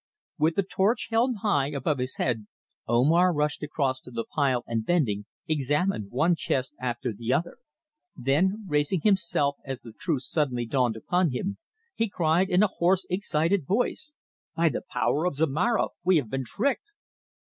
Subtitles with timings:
[0.39, 2.47] With the torch held high above his head
[2.87, 7.59] Omar rushed across to the pile and bending, examined one chest after the other.
[8.15, 11.59] Then, raising himself as the truth suddenly dawned upon him,
[11.93, 14.15] he cried in a hoarse, excited voice:
[14.55, 16.85] "By the power of Zomara, we have been tricked!"